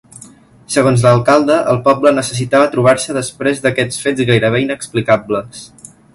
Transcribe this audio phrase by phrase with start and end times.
[0.75, 5.63] Segons l’alcalde, el poble necessitava trobar-se després d’aquests fets gairebé inexplicables.